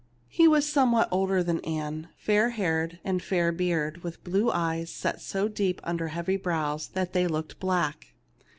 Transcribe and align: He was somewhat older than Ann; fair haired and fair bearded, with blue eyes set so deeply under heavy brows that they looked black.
He 0.29 0.47
was 0.47 0.67
somewhat 0.67 1.09
older 1.11 1.43
than 1.43 1.59
Ann; 1.59 2.07
fair 2.17 2.49
haired 2.49 2.97
and 3.03 3.21
fair 3.21 3.51
bearded, 3.51 4.01
with 4.03 4.23
blue 4.23 4.49
eyes 4.51 4.89
set 4.89 5.21
so 5.21 5.47
deeply 5.47 5.85
under 5.85 6.07
heavy 6.07 6.37
brows 6.37 6.87
that 6.87 7.13
they 7.13 7.27
looked 7.27 7.59
black. 7.59 8.13